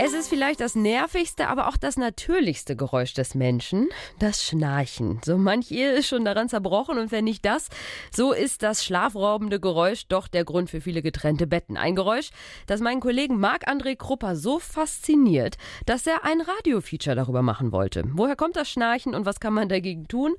[0.00, 3.88] Es ist vielleicht das nervigste, aber auch das natürlichste Geräusch des Menschen,
[4.20, 5.20] das Schnarchen.
[5.24, 7.66] So manch Ehe ist schon daran zerbrochen und wenn nicht das,
[8.14, 11.76] so ist das schlafraubende Geräusch doch der Grund für viele getrennte Betten.
[11.76, 12.30] Ein Geräusch,
[12.68, 18.04] das meinen Kollegen Marc-André Krupper so fasziniert, dass er ein Radiofeature darüber machen wollte.
[18.12, 20.36] Woher kommt das Schnarchen und was kann man dagegen tun?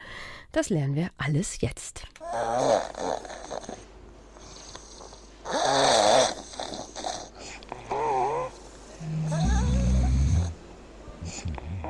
[0.53, 2.03] Das lernen wir alles jetzt.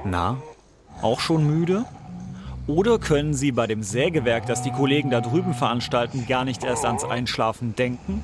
[0.05, 0.37] Na,
[1.01, 1.85] auch schon müde?
[2.67, 6.85] Oder können Sie bei dem Sägewerk, das die Kollegen da drüben veranstalten, gar nicht erst
[6.85, 8.23] ans Einschlafen denken?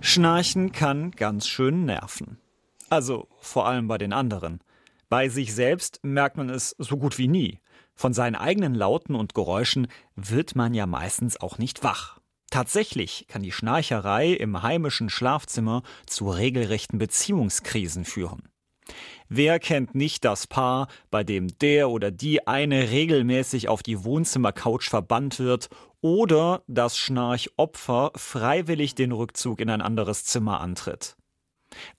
[0.00, 2.38] Schnarchen kann ganz schön nerven.
[2.90, 4.60] Also vor allem bei den anderen.
[5.08, 7.60] Bei sich selbst merkt man es so gut wie nie.
[7.94, 9.86] Von seinen eigenen Lauten und Geräuschen
[10.16, 12.18] wird man ja meistens auch nicht wach.
[12.52, 18.42] Tatsächlich kann die Schnarcherei im heimischen Schlafzimmer zu regelrechten Beziehungskrisen führen.
[19.30, 24.82] Wer kennt nicht das Paar, bei dem der oder die eine regelmäßig auf die Wohnzimmercouch
[24.82, 25.70] verbannt wird
[26.02, 31.16] oder das Schnarchopfer freiwillig den Rückzug in ein anderes Zimmer antritt?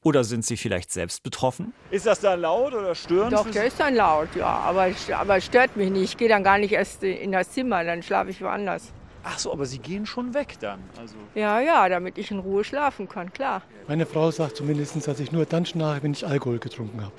[0.04, 1.74] Oder sind Sie vielleicht selbst betroffen?
[1.90, 3.34] Ist das dann laut oder störend?
[3.34, 4.46] Doch, der ist dann laut, ja.
[4.46, 6.04] Aber, aber stört mich nicht.
[6.04, 8.94] Ich gehe dann gar nicht erst in das Zimmer, dann schlafe ich woanders.
[9.24, 10.80] Ach so, aber Sie gehen schon weg dann.
[11.00, 13.62] Also Ja, ja, damit ich in Ruhe schlafen kann, klar.
[13.88, 17.14] Meine Frau sagt zumindest, dass ich nur dann schnarche, wenn ich Alkohol getrunken habe.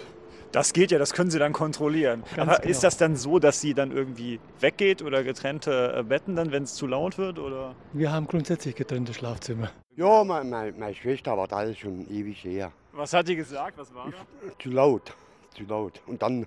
[0.52, 2.22] das geht ja, das können Sie dann kontrollieren.
[2.36, 2.70] Ganz aber genau.
[2.70, 6.62] ist das dann so, dass sie dann irgendwie weggeht oder getrennte äh, Betten dann, wenn
[6.64, 7.38] es zu laut wird?
[7.38, 7.74] Oder?
[7.92, 9.70] Wir haben grundsätzlich getrennte Schlafzimmer.
[9.96, 12.70] Ja, meine, meine, meine Schwester, aber das ist schon ewig her.
[12.92, 13.78] Was hat die gesagt?
[13.78, 14.52] Was war da?
[14.62, 15.12] Zu laut,
[15.56, 16.00] zu laut.
[16.06, 16.46] Und dann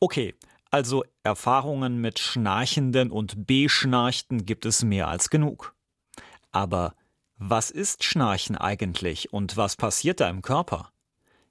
[0.00, 0.34] Okay,
[0.72, 5.74] also Erfahrungen mit Schnarchenden und Beschnarchten gibt es mehr als genug.
[6.50, 6.94] Aber
[7.36, 10.88] was ist Schnarchen eigentlich und was passiert da im Körper?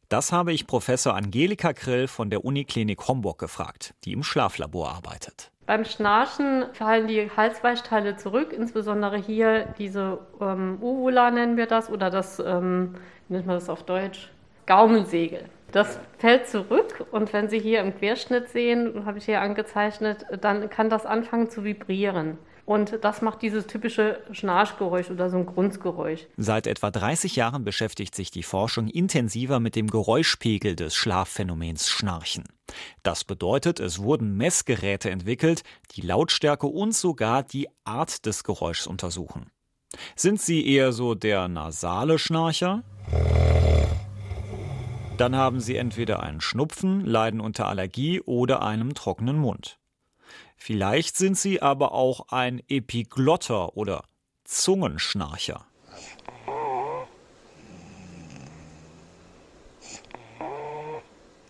[0.09, 5.51] Das habe ich Professor Angelika Krill von der Uniklinik Homburg gefragt, die im Schlaflabor arbeitet.
[5.68, 12.09] Beim Schnarchen fallen die Halsweichteile zurück, insbesondere hier diese ähm, Uvula nennen wir das oder
[12.09, 12.95] das, ähm,
[13.29, 14.29] nennt man das auf Deutsch?
[14.66, 15.45] Gaumensegel.
[15.71, 20.69] Das fällt zurück und wenn Sie hier im Querschnitt sehen, habe ich hier angezeichnet, dann
[20.69, 22.37] kann das anfangen zu vibrieren.
[22.65, 26.27] Und das macht dieses typische Schnarchgeräusch oder so ein Grunzgeräusch.
[26.37, 32.45] Seit etwa 30 Jahren beschäftigt sich die Forschung intensiver mit dem Geräuschpegel des Schlafphänomens Schnarchen.
[33.03, 35.63] Das bedeutet, es wurden Messgeräte entwickelt,
[35.95, 39.47] die Lautstärke und sogar die Art des Geräuschs untersuchen.
[40.15, 42.83] Sind Sie eher so der nasale Schnarcher?
[45.21, 49.77] Dann haben Sie entweder einen Schnupfen, leiden unter Allergie oder einem trockenen Mund.
[50.57, 54.03] Vielleicht sind Sie aber auch ein Epiglotter oder
[54.45, 55.63] Zungenschnarcher.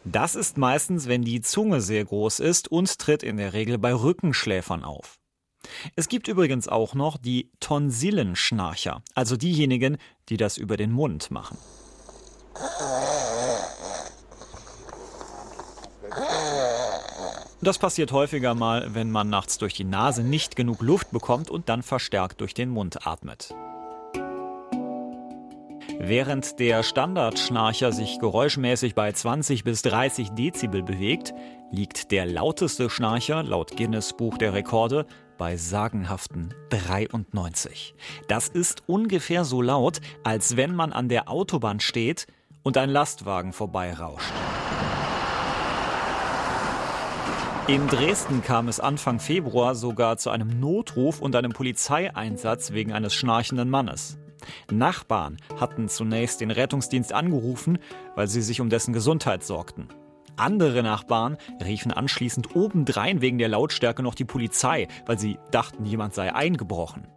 [0.03, 3.93] Das ist meistens, wenn die Zunge sehr groß ist und tritt in der Regel bei
[3.93, 5.17] Rückenschläfern auf.
[5.95, 11.57] Es gibt übrigens auch noch die Tonsillenschnarcher, also diejenigen, die das über den Mund machen.
[17.61, 21.69] Das passiert häufiger mal, wenn man nachts durch die Nase nicht genug Luft bekommt und
[21.69, 23.53] dann verstärkt durch den Mund atmet.
[25.99, 31.35] Während der Standardschnarcher sich geräuschmäßig bei 20 bis 30 Dezibel bewegt,
[31.69, 35.05] liegt der lauteste Schnarcher laut Guinness Buch der Rekorde
[35.37, 37.93] bei sagenhaften 93.
[38.27, 42.25] Das ist ungefähr so laut, als wenn man an der Autobahn steht
[42.63, 44.33] und ein Lastwagen vorbeirauscht.
[47.71, 53.13] In Dresden kam es Anfang Februar sogar zu einem Notruf und einem Polizeieinsatz wegen eines
[53.13, 54.17] schnarchenden Mannes.
[54.69, 57.77] Nachbarn hatten zunächst den Rettungsdienst angerufen,
[58.17, 59.87] weil sie sich um dessen Gesundheit sorgten.
[60.35, 66.13] Andere Nachbarn riefen anschließend obendrein wegen der Lautstärke noch die Polizei, weil sie dachten, jemand
[66.13, 67.07] sei eingebrochen.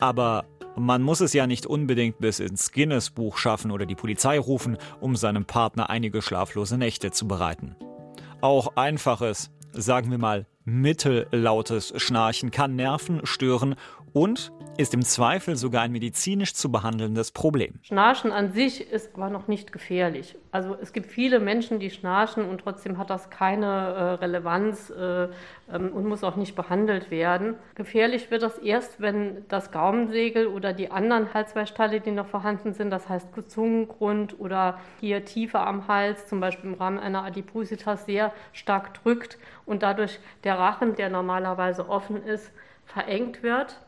[0.00, 0.46] Aber
[0.76, 5.16] man muss es ja nicht unbedingt bis ins Guinness-Buch schaffen oder die Polizei rufen, um
[5.16, 7.76] seinem Partner einige schlaflose Nächte zu bereiten.
[8.40, 13.74] Auch einfaches, sagen wir mal, mittellautes Schnarchen kann Nerven stören
[14.12, 17.74] und ist im Zweifel sogar ein medizinisch zu behandelndes Problem.
[17.82, 20.36] Schnarchen an sich ist aber noch nicht gefährlich.
[20.50, 25.24] Also es gibt viele Menschen, die schnarchen und trotzdem hat das keine äh, Relevanz äh,
[25.70, 27.54] ähm, und muss auch nicht behandelt werden.
[27.74, 32.90] Gefährlich wird das erst, wenn das Gaumensegel oder die anderen Halsweichteile, die noch vorhanden sind,
[32.90, 38.32] das heißt Zungengrund oder hier tiefer am Hals, zum Beispiel im Rahmen einer Adipositas, sehr
[38.52, 42.50] stark drückt und dadurch der Rachen, der normalerweise offen ist,
[42.86, 43.80] verengt wird.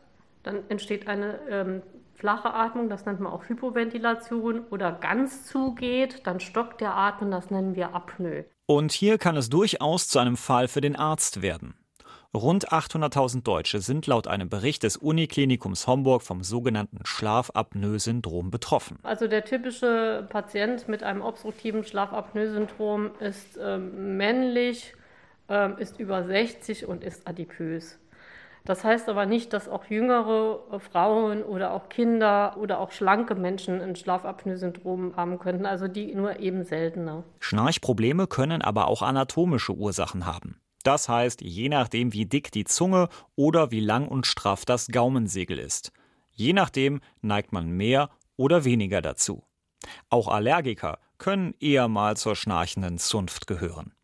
[0.45, 1.83] Dann entsteht eine ähm,
[2.15, 7.51] flache Atmung, das nennt man auch Hypoventilation, oder ganz zugeht, dann stockt der Atmen, das
[7.51, 8.45] nennen wir Apnoe.
[8.67, 11.75] Und hier kann es durchaus zu einem Fall für den Arzt werden.
[12.35, 18.99] Rund 800.000 Deutsche sind laut einem Bericht des Uniklinikums Homburg vom sogenannten Schlafapnoe-Syndrom betroffen.
[19.05, 24.95] Also der typische Patient mit einem obstruktiven Schlafapnoe-Syndrom ist äh, männlich,
[25.49, 28.01] äh, ist über 60 und ist adipös.
[28.67, 33.35] Das heißt aber nicht, dass auch jüngere äh, Frauen oder auch Kinder oder auch schlanke
[33.35, 37.25] Menschen ein Schlafapnoe-Syndrom haben könnten, also die nur eben seltener.
[37.41, 40.61] Schnarchprobleme können aber auch anatomische Ursachen haben.
[40.83, 45.59] Das heißt, je nachdem, wie dick die Zunge oder wie lang und straff das Gaumensegel
[45.59, 45.93] ist.
[46.31, 49.45] Je nachdem neigt man mehr oder weniger dazu.
[50.09, 53.95] Auch Allergiker können eher mal zur schnarchenden Zunft gehören.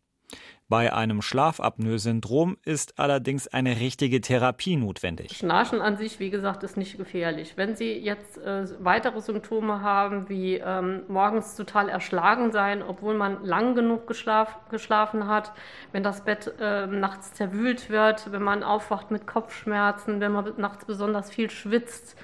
[0.71, 5.35] Bei einem Schlafapnoe-Syndrom ist allerdings eine richtige Therapie notwendig.
[5.35, 7.57] Schnarchen an sich, wie gesagt, ist nicht gefährlich.
[7.57, 13.43] Wenn Sie jetzt äh, weitere Symptome haben, wie ähm, morgens total erschlagen sein, obwohl man
[13.43, 15.51] lang genug geschlaf geschlafen hat,
[15.91, 20.85] wenn das Bett äh, nachts zerwühlt wird, wenn man aufwacht mit Kopfschmerzen, wenn man nachts
[20.85, 22.15] besonders viel schwitzt,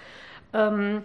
[0.53, 1.03] ähm,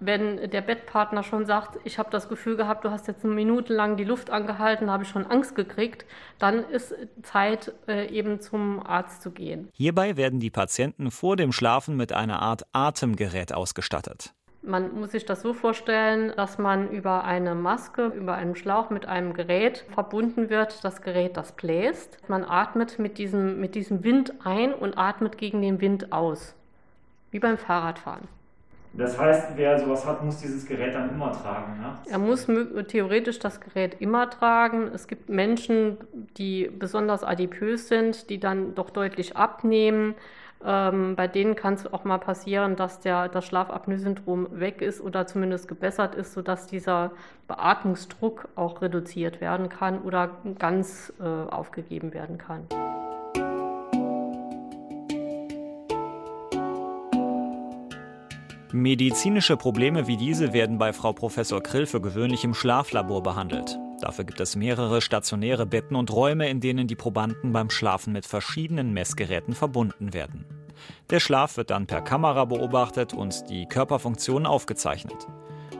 [0.00, 3.72] wenn der Bettpartner schon sagt, ich habe das Gefühl gehabt, du hast jetzt eine Minute
[3.72, 6.06] lang die Luft angehalten, habe ich schon Angst gekriegt,
[6.38, 9.68] dann ist Zeit, äh, eben zum Arzt zu gehen.
[9.72, 14.32] Hierbei werden die Patienten vor dem Schlafen mit einer Art Atemgerät ausgestattet.
[14.62, 19.06] Man muss sich das so vorstellen, dass man über eine Maske, über einen Schlauch mit
[19.06, 20.84] einem Gerät verbunden wird.
[20.84, 22.18] Das Gerät, das bläst.
[22.28, 26.54] Man atmet mit diesem, mit diesem Wind ein und atmet gegen den Wind aus.
[27.30, 28.28] Wie beim Fahrradfahren.
[28.92, 31.78] Das heißt, wer sowas hat, muss dieses Gerät dann immer tragen.
[31.80, 31.98] Ne?
[32.10, 32.46] Er muss
[32.88, 34.90] theoretisch das Gerät immer tragen.
[34.92, 35.98] Es gibt Menschen,
[36.36, 40.14] die besonders adipös sind, die dann doch deutlich abnehmen.
[40.64, 45.26] Ähm, bei denen kann es auch mal passieren, dass der, das Schlafapnoe-Syndrom weg ist oder
[45.26, 47.12] zumindest gebessert ist, sodass dieser
[47.46, 52.66] Beatmungsdruck auch reduziert werden kann oder ganz äh, aufgegeben werden kann.
[58.72, 63.78] Medizinische Probleme wie diese werden bei Frau Professor Krill für gewöhnlich im Schlaflabor behandelt.
[64.02, 68.26] Dafür gibt es mehrere stationäre Betten und Räume, in denen die Probanden beim Schlafen mit
[68.26, 70.44] verschiedenen Messgeräten verbunden werden.
[71.08, 75.26] Der Schlaf wird dann per Kamera beobachtet und die Körperfunktionen aufgezeichnet.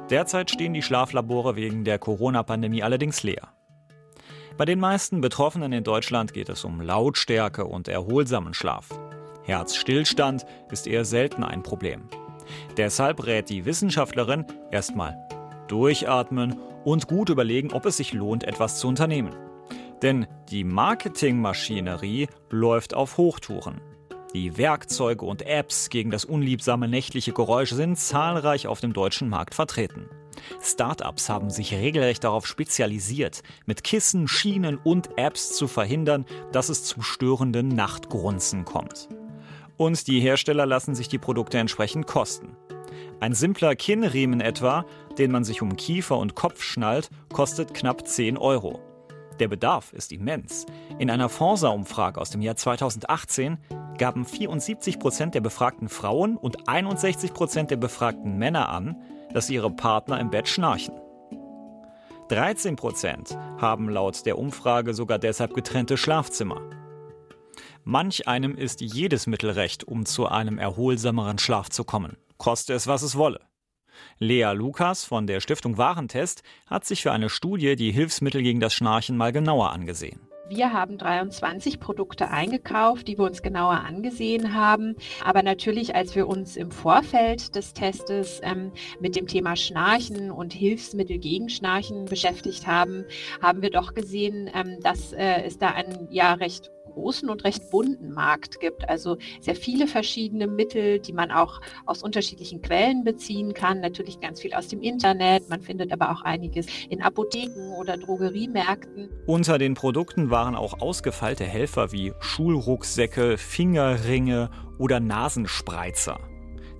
[0.08, 3.48] Derzeit stehen die Schlaflabore wegen der Corona-Pandemie allerdings leer.
[4.56, 8.88] Bei den meisten Betroffenen in Deutschland geht es um Lautstärke und erholsamen Schlaf.
[9.44, 12.08] Herzstillstand ist eher selten ein Problem.
[12.76, 15.16] Deshalb rät die Wissenschaftlerin erstmal
[15.68, 19.34] durchatmen und gut überlegen, ob es sich lohnt, etwas zu unternehmen.
[20.02, 23.80] Denn die Marketingmaschinerie läuft auf Hochtouren.
[24.34, 29.54] Die Werkzeuge und Apps gegen das unliebsame nächtliche Geräusch sind zahlreich auf dem deutschen Markt
[29.54, 30.08] vertreten.
[30.62, 36.84] Startups haben sich regelrecht darauf spezialisiert, mit Kissen, Schienen und Apps zu verhindern, dass es
[36.84, 39.08] zu störenden Nachtgrunzen kommt.
[39.78, 42.56] Und die Hersteller lassen sich die Produkte entsprechend kosten.
[43.20, 44.84] Ein simpler Kinnriemen etwa,
[45.16, 48.80] den man sich um Kiefer und Kopf schnallt, kostet knapp 10 Euro.
[49.40, 50.66] Der Bedarf ist immens.
[50.98, 53.58] In einer Forsa-Umfrage aus dem Jahr 2018
[53.96, 58.96] gaben 74 Prozent der befragten Frauen und 61 Prozent der befragten Männer an,
[59.32, 60.94] dass ihre Partner im Bett schnarchen.
[62.28, 66.60] 13 Prozent haben laut der Umfrage sogar deshalb getrennte Schlafzimmer.
[67.90, 72.18] Manch einem ist jedes Mittel recht, um zu einem erholsameren Schlaf zu kommen.
[72.36, 73.40] Koste es, was es wolle.
[74.18, 78.74] Lea Lukas von der Stiftung Warentest hat sich für eine Studie die Hilfsmittel gegen das
[78.74, 80.20] Schnarchen mal genauer angesehen.
[80.50, 84.94] Wir haben 23 Produkte eingekauft, die wir uns genauer angesehen haben.
[85.24, 90.52] Aber natürlich, als wir uns im Vorfeld des Testes ähm, mit dem Thema Schnarchen und
[90.52, 93.06] Hilfsmittel gegen Schnarchen beschäftigt haben,
[93.40, 97.70] haben wir doch gesehen, ähm, dass äh, es da ein ja recht großen und recht
[97.70, 98.88] bunten Markt gibt.
[98.88, 103.80] Also sehr viele verschiedene Mittel, die man auch aus unterschiedlichen Quellen beziehen kann.
[103.80, 105.48] Natürlich ganz viel aus dem Internet.
[105.48, 109.08] Man findet aber auch einiges in Apotheken oder Drogeriemärkten.
[109.26, 116.20] Unter den Produkten waren auch ausgefeilte Helfer wie Schulrucksäcke, Fingerringe oder Nasenspreizer.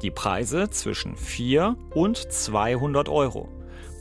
[0.03, 3.49] Die Preise zwischen 4 und 200 Euro.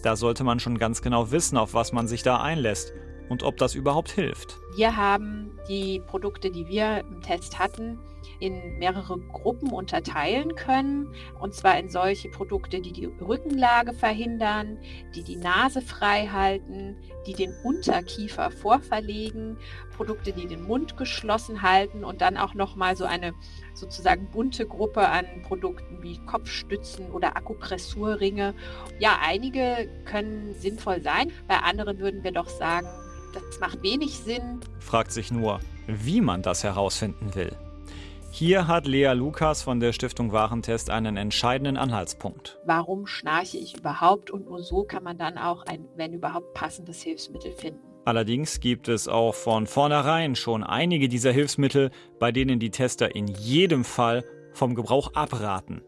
[0.04, 2.94] Da sollte man schon ganz genau wissen, auf was man sich da einlässt
[3.29, 4.60] und ob das überhaupt hilft.
[4.75, 8.00] Wir haben die Produkte, die wir im Test hatten,
[8.39, 11.13] in mehrere Gruppen unterteilen können.
[11.39, 14.77] Und zwar in solche Produkte, die die Rückenlage verhindern,
[15.15, 19.57] die die Nase frei halten, die den Unterkiefer vorverlegen,
[19.96, 23.34] Produkte, die den Mund geschlossen halten und dann auch nochmal so eine
[23.74, 28.53] sozusagen bunte Gruppe an Produkten wie Kopfstützen oder Akupressurringe.
[29.00, 32.88] Ja, einige können sinnvoll sein, bei anderen würden wir doch sagen,
[33.34, 34.60] das macht wenig Sinn.
[34.79, 37.55] Fragt sich nur, wie man das herausfinden will.
[38.31, 42.60] Hier hat Lea Lukas von der Stiftung Warentest einen entscheidenden Anhaltspunkt.
[42.65, 44.29] Warum schnarche ich überhaupt?
[44.29, 47.79] Und nur so kann man dann auch ein, wenn überhaupt, passendes Hilfsmittel finden.
[48.05, 53.27] Allerdings gibt es auch von vornherein schon einige dieser Hilfsmittel, bei denen die Tester in
[53.27, 55.81] jedem Fall vom Gebrauch abraten.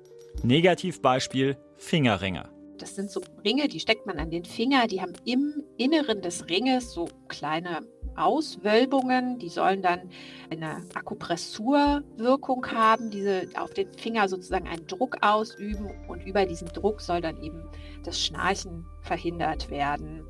[0.43, 2.50] Negativbeispiel Fingerringe.
[2.80, 6.50] Das sind so Ringe, die steckt man an den Finger, die haben im Inneren des
[6.50, 7.82] Ringes so kleine
[8.16, 10.10] Auswölbungen, die sollen dann
[10.50, 15.90] eine Akupressurwirkung haben, diese auf den Finger sozusagen einen Druck ausüben.
[16.08, 17.64] Und über diesen Druck soll dann eben
[18.04, 20.26] das Schnarchen verhindert werden.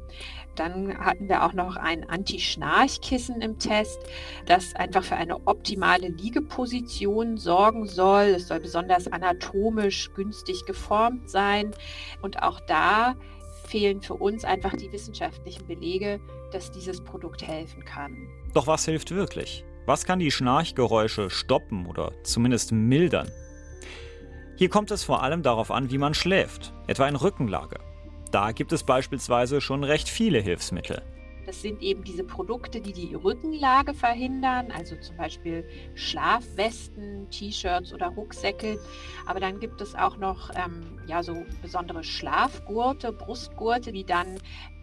[0.60, 3.98] Dann hatten wir auch noch ein Anti-Schnarchkissen im Test,
[4.46, 8.26] das einfach für eine optimale Liegeposition sorgen soll.
[8.36, 11.72] Es soll besonders anatomisch günstig geformt sein
[12.22, 13.16] und auch da
[13.68, 16.20] fehlen für uns einfach die wissenschaftlichen Belege,
[16.52, 18.28] dass dieses Produkt helfen kann.
[18.54, 19.64] Doch was hilft wirklich?
[19.86, 23.32] Was kann die Schnarchgeräusche stoppen oder zumindest mildern?
[24.58, 27.80] Hier kommt es vor allem darauf an, wie man schläft, etwa in Rückenlage.
[28.32, 31.02] Da gibt es beispielsweise schon recht viele Hilfsmittel.
[31.46, 38.10] Das sind eben diese Produkte, die die Rückenlage verhindern, also zum Beispiel Schlafwesten, T-Shirts oder
[38.10, 38.80] Rucksäcke.
[39.26, 44.38] Aber dann gibt es auch noch ähm, ja, so besondere Schlafgurte, Brustgurte, die dann,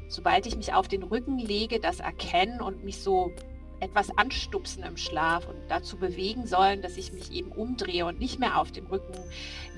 [0.09, 3.31] sobald ich mich auf den Rücken lege, das erkennen und mich so
[3.80, 8.38] etwas anstupsen im Schlaf und dazu bewegen sollen, dass ich mich eben umdrehe und nicht
[8.38, 9.18] mehr auf dem Rücken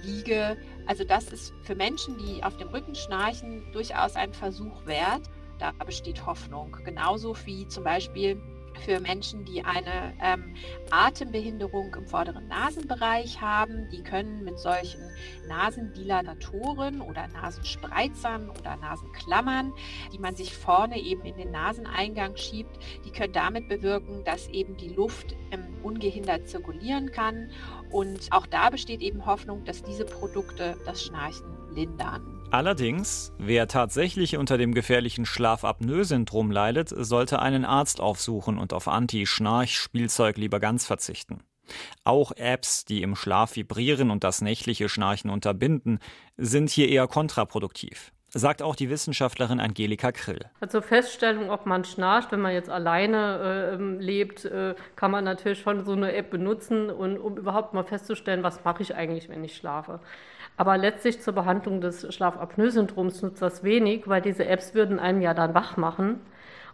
[0.03, 0.57] liege.
[0.87, 5.23] Also das ist für Menschen, die auf dem Rücken schnarchen, durchaus ein Versuch wert.
[5.59, 6.77] Da besteht Hoffnung.
[6.85, 8.41] Genauso wie zum Beispiel
[8.79, 10.55] für Menschen, die eine ähm,
[10.91, 13.89] Atembehinderung im vorderen Nasenbereich haben.
[13.91, 15.01] Die können mit solchen
[15.49, 19.73] Nasendilatoren oder Nasenspreizern oder Nasenklammern,
[20.13, 24.77] die man sich vorne eben in den Naseneingang schiebt, die können damit bewirken, dass eben
[24.77, 27.51] die Luft ähm, ungehindert zirkulieren kann.
[27.91, 32.38] Und auch da besteht eben Hoffnung, dass diese Produkte das Schnarchen lindern.
[32.51, 40.39] Allerdings, wer tatsächlich unter dem gefährlichen Schlafapnoe-Syndrom leidet, sollte einen Arzt aufsuchen und auf Anti-Schnarch-Spielzeug
[40.39, 41.43] lieber ganz verzichten.
[42.05, 45.99] Auch Apps, die im Schlaf vibrieren und das nächtliche Schnarchen unterbinden,
[46.39, 48.13] sind hier eher kontraproduktiv.
[48.31, 50.41] Sagt auch die Wissenschaftlerin Angelika Krill.
[50.61, 55.61] Also Feststellung, ob man schnarcht, wenn man jetzt alleine äh, lebt, äh, kann man natürlich
[55.61, 59.45] schon so eine App benutzen, und, um überhaupt mal festzustellen, was mache ich eigentlich, wenn
[59.45, 60.01] ich schlafe.
[60.59, 65.33] Aber letztlich zur Behandlung des Schlafapnoe-Syndroms nutzt das wenig, weil diese Apps würden einen ja
[65.33, 66.21] dann wach machen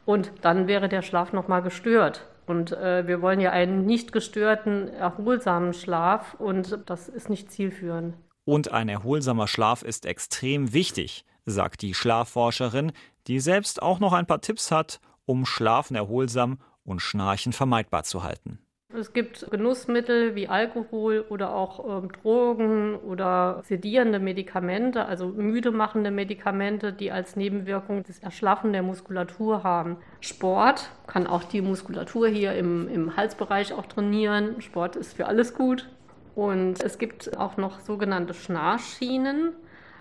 [0.07, 2.27] und dann wäre der Schlaf nochmal gestört.
[2.47, 8.17] Und äh, wir wollen ja einen nicht gestörten, erholsamen Schlaf und das ist nicht zielführend.
[8.47, 12.93] Und ein erholsamer Schlaf ist extrem wichtig, sagt die Schlafforscherin,
[13.27, 18.23] die selbst auch noch ein paar Tipps hat, um Schlafen erholsam und Schnarchen vermeidbar zu
[18.23, 18.64] halten.
[18.99, 26.11] Es gibt Genussmittel wie Alkohol oder auch ähm, Drogen oder sedierende Medikamente, also müde machende
[26.11, 29.97] Medikamente, die als Nebenwirkung das Erschlaffen der Muskulatur haben.
[30.21, 34.61] Sport kann auch die Muskulatur hier im, im Halsbereich auch trainieren.
[34.61, 35.89] Sport ist für alles gut.
[36.35, 39.53] Und es gibt auch noch sogenannte Schnarchschienen.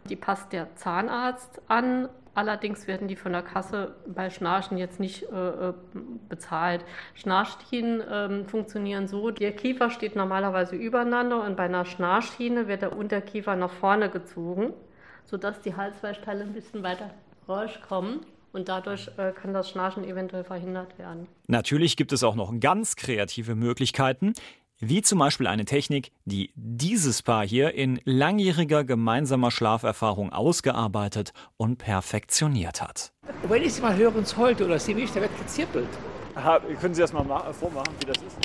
[0.09, 5.23] Die passt der Zahnarzt an, Allerdings werden die von der Kasse bei Schnarchen jetzt nicht
[5.31, 5.73] äh, äh
[6.29, 6.83] bezahlt.
[7.13, 12.97] Schnarchschienen äh, funktionieren so, der Kiefer steht normalerweise übereinander und bei einer Schnarchschiene wird der
[12.97, 14.73] Unterkiefer nach vorne gezogen,
[15.25, 17.11] sodass die Halsweichteile ein bisschen weiter
[17.47, 18.21] rauskommen.
[18.51, 21.27] Und dadurch äh, kann das Schnarchen eventuell verhindert werden.
[21.47, 24.33] Natürlich gibt es auch noch ganz kreative Möglichkeiten.
[24.85, 31.77] Wie zum Beispiel eine Technik, die dieses Paar hier in langjähriger gemeinsamer Schlaferfahrung ausgearbeitet und
[31.77, 33.13] perfektioniert hat.
[33.47, 35.87] Wenn ich Sie mal höre ins Holte oder Sie mich, da wird gezirpelt.
[36.35, 37.23] Aha, können Sie das mal
[37.53, 38.37] vormachen, wie das ist?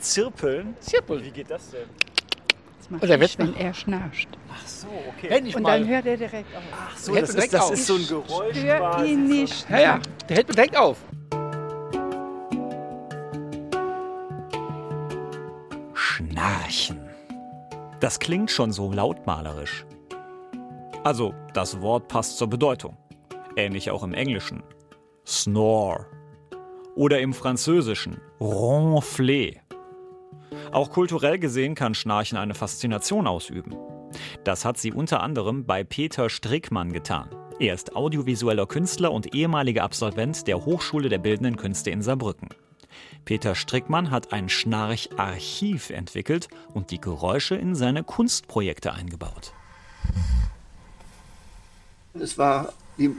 [0.00, 0.74] Zirpeln?
[0.80, 1.24] Zirpeln.
[1.24, 1.88] Wie geht das denn?
[2.78, 4.28] Das macht Oder ich, wenn er schnarcht.
[4.52, 5.30] Ach so, okay.
[5.30, 6.62] Wenn ich und mal dann hört er direkt auf.
[6.72, 8.56] Ach so, das, ist, das ist, so ein Geräusch.
[8.58, 9.70] Stört ihn nicht.
[9.70, 10.96] Ja, ja, der hält mir direkt auf.
[18.10, 19.86] Das klingt schon so lautmalerisch.
[21.04, 22.96] Also, das Wort passt zur Bedeutung.
[23.54, 24.64] Ähnlich auch im Englischen.
[25.24, 26.06] Snore.
[26.96, 28.20] Oder im Französischen.
[28.40, 29.52] Ronfler.
[30.72, 33.76] Auch kulturell gesehen kann Schnarchen eine Faszination ausüben.
[34.42, 37.30] Das hat sie unter anderem bei Peter Strickmann getan.
[37.60, 42.48] Er ist audiovisueller Künstler und ehemaliger Absolvent der Hochschule der Bildenden Künste in Saarbrücken.
[43.24, 49.52] Peter Strickmann hat ein Schnarcharchiv entwickelt und die Geräusche in seine Kunstprojekte eingebaut.
[52.14, 52.72] Es war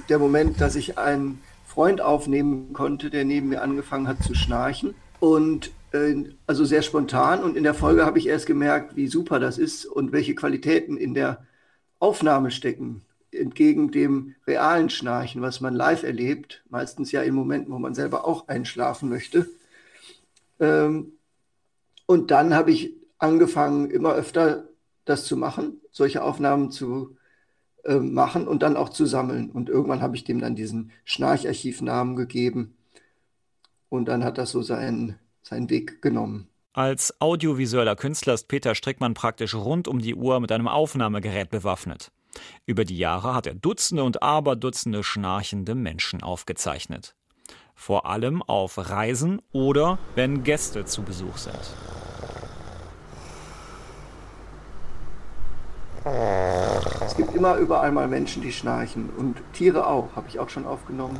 [0.09, 4.93] der Moment, dass ich einen Freund aufnehmen konnte, der neben mir angefangen hat zu schnarchen.
[5.19, 6.15] Und äh,
[6.47, 7.43] also sehr spontan.
[7.43, 10.97] Und in der Folge habe ich erst gemerkt, wie super das ist und welche Qualitäten
[10.97, 11.45] in der
[11.99, 13.01] Aufnahme stecken.
[13.31, 18.25] Entgegen dem realen Schnarchen, was man live erlebt, meistens ja in Momenten, wo man selber
[18.25, 19.47] auch einschlafen möchte.
[20.61, 21.17] Ähm,
[22.05, 24.69] und dann habe ich angefangen, immer öfter
[25.03, 27.17] das zu machen, solche Aufnahmen zu
[27.83, 29.49] äh, machen und dann auch zu sammeln.
[29.49, 32.77] Und irgendwann habe ich dem dann diesen Schnarcharchivnamen gegeben.
[33.89, 36.47] Und dann hat das so seinen, seinen Weg genommen.
[36.73, 42.11] Als audiovisueller Künstler ist Peter Strickmann praktisch rund um die Uhr mit einem Aufnahmegerät bewaffnet.
[42.65, 47.15] Über die Jahre hat er Dutzende und Aberdutzende schnarchende Menschen aufgezeichnet.
[47.81, 51.57] Vor allem auf Reisen oder wenn Gäste zu Besuch sind.
[57.03, 60.67] Es gibt immer überall mal Menschen, die schnarchen und Tiere auch, habe ich auch schon
[60.67, 61.17] aufgenommen.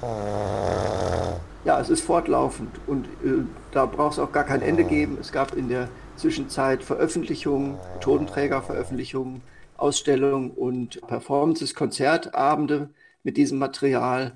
[1.65, 5.18] Ja, es ist fortlaufend und äh, da braucht es auch gar kein Ende geben.
[5.20, 9.41] Es gab in der Zwischenzeit Veröffentlichungen, Totenträgerveröffentlichungen,
[9.77, 12.91] Ausstellungen und Performances, Konzertabende
[13.24, 14.34] mit diesem Material.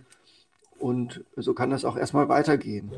[0.86, 2.92] Und so kann das auch erstmal weitergehen.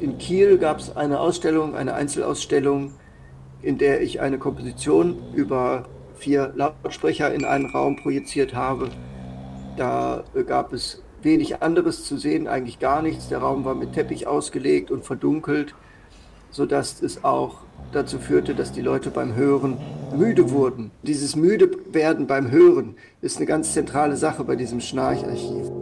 [0.00, 2.94] In Kiel gab es eine Ausstellung, eine Einzelausstellung,
[3.62, 5.84] in der ich eine Komposition über
[6.16, 8.88] vier Lautsprecher in einen Raum projiziert habe.
[9.76, 13.28] Da gab es wenig anderes zu sehen, eigentlich gar nichts.
[13.28, 15.76] Der Raum war mit Teppich ausgelegt und verdunkelt,
[16.50, 17.58] sodass es auch
[17.92, 19.76] dazu führte, dass die Leute beim Hören
[20.16, 20.90] müde wurden.
[21.04, 25.77] Dieses müde werden beim Hören ist eine ganz zentrale Sache bei diesem Schnarcharchiv.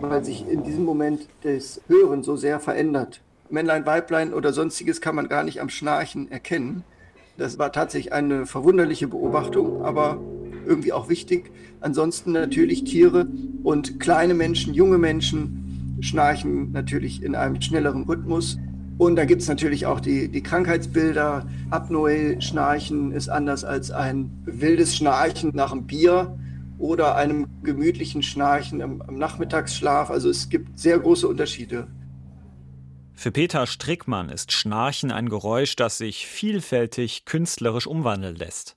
[0.00, 3.20] Weil sich in diesem Moment das Hören so sehr verändert.
[3.50, 6.84] Männlein, Weiblein oder sonstiges kann man gar nicht am Schnarchen erkennen.
[7.36, 10.20] Das war tatsächlich eine verwunderliche Beobachtung, aber
[10.66, 11.50] irgendwie auch wichtig.
[11.80, 13.26] Ansonsten natürlich Tiere
[13.62, 18.58] und kleine Menschen, junge Menschen schnarchen natürlich in einem schnelleren Rhythmus.
[18.98, 21.46] Und da gibt es natürlich auch die, die Krankheitsbilder.
[21.70, 26.36] Apnoe-Schnarchen ist anders als ein wildes Schnarchen nach einem Bier
[26.78, 30.10] oder einem gemütlichen Schnarchen im, im Nachmittagsschlaf.
[30.10, 31.88] Also es gibt sehr große Unterschiede.
[33.14, 38.76] Für Peter Strickmann ist Schnarchen ein Geräusch, das sich vielfältig künstlerisch umwandeln lässt.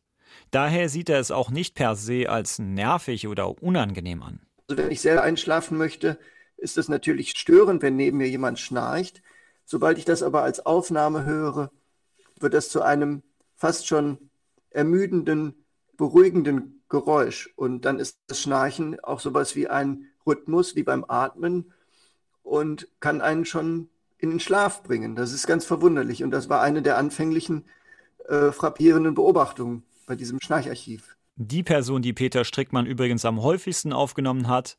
[0.50, 4.40] Daher sieht er es auch nicht per se als nervig oder unangenehm an.
[4.68, 6.18] Also wenn ich selber einschlafen möchte,
[6.58, 9.22] ist es natürlich störend, wenn neben mir jemand schnarcht.
[9.66, 11.72] Sobald ich das aber als Aufnahme höre,
[12.40, 13.22] wird das zu einem
[13.56, 14.32] fast schon
[14.72, 15.66] ermüdenden,
[15.98, 17.51] beruhigenden Geräusch.
[17.56, 21.73] Und dann ist das Schnarchen auch sowas wie ein Rhythmus, wie beim Atmen
[22.43, 25.15] und kann einen schon in den Schlaf bringen.
[25.15, 26.23] Das ist ganz verwunderlich.
[26.23, 27.65] Und das war eine der anfänglichen
[28.27, 31.17] äh, frappierenden Beobachtungen bei diesem Schnarcharchiv.
[31.38, 34.77] Die Person, die Peter Strickmann übrigens am häufigsten aufgenommen hat,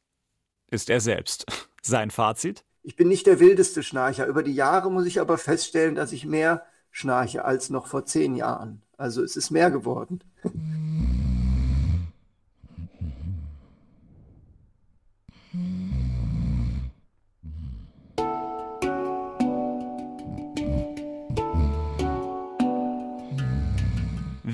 [0.71, 1.47] ist er selbst.
[1.83, 2.65] Sein Fazit?
[2.85, 4.27] Ich bin nicht der wildeste Schnarcher.
[4.27, 8.37] Über die Jahre muss ich aber feststellen, dass ich mehr schnarche als noch vor zehn
[8.37, 8.83] Jahren.
[8.97, 10.23] Also es ist mehr geworden.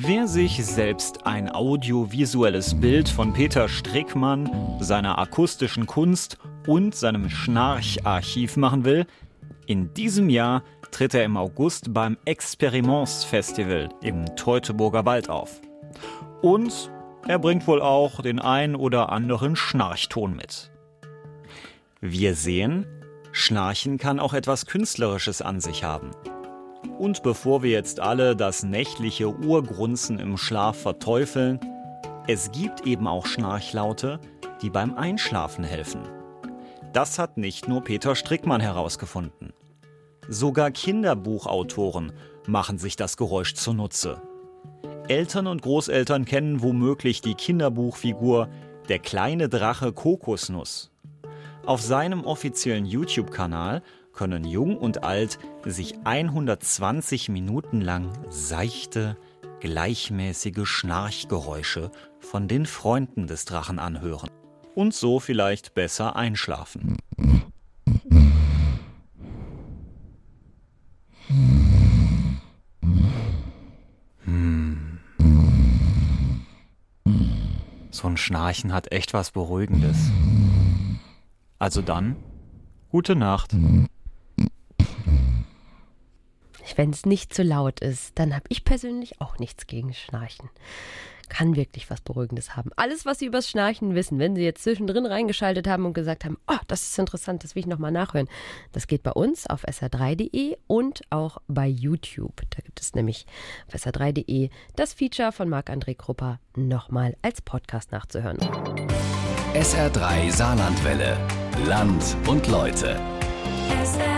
[0.09, 8.57] Wer sich selbst ein audiovisuelles Bild von Peter Strickmann, seiner akustischen Kunst und seinem Schnarcharchiv
[8.57, 9.05] machen will,
[9.67, 15.61] in diesem Jahr tritt er im August beim Experiments Festival im Teutoburger Wald auf.
[16.41, 16.91] Und
[17.27, 20.71] er bringt wohl auch den ein oder anderen Schnarchton mit.
[22.01, 22.87] Wir sehen,
[23.33, 26.13] Schnarchen kann auch etwas Künstlerisches an sich haben.
[26.99, 31.61] Und bevor wir jetzt alle das nächtliche Urgrunzen im Schlaf verteufeln,
[32.27, 34.21] es gibt eben auch Schnarchlaute,
[34.63, 36.03] die beim Einschlafen helfen.
[36.93, 39.53] Das hat nicht nur Peter Strickmann herausgefunden.
[40.29, 42.13] Sogar Kinderbuchautoren
[42.47, 44.21] machen sich das Geräusch zunutze.
[45.09, 48.49] Eltern und Großeltern kennen womöglich die Kinderbuchfigur
[48.89, 50.91] Der kleine Drache Kokosnuss.
[51.65, 53.83] Auf seinem offiziellen YouTube-Kanal
[54.19, 59.17] können Jung und Alt sich 120 Minuten lang seichte,
[59.61, 64.29] gleichmäßige Schnarchgeräusche von den Freunden des Drachen anhören
[64.75, 66.97] und so vielleicht besser einschlafen.
[74.25, 74.99] Hm.
[77.93, 79.97] So ein Schnarchen hat echt was Beruhigendes.
[81.61, 82.17] Also dann,
[82.91, 83.55] gute Nacht.
[86.79, 90.49] Wenn es nicht zu laut ist, dann habe ich persönlich auch nichts gegen Schnarchen.
[91.29, 92.71] Kann wirklich was Beruhigendes haben.
[92.77, 96.39] Alles, was Sie übers Schnarchen wissen, wenn Sie jetzt zwischendrin reingeschaltet haben und gesagt haben,
[96.47, 98.29] oh, das ist interessant, das will ich nochmal nachhören.
[98.71, 102.43] Das geht bei uns auf sr3.de und auch bei YouTube.
[102.51, 103.27] Da gibt es nämlich
[103.67, 108.39] auf sr3.de das Feature von Marc-André Krupper nochmal als Podcast nachzuhören.
[109.53, 111.19] SR3 Saarlandwelle.
[111.67, 113.01] Land und Leute.
[113.83, 114.18] SR3.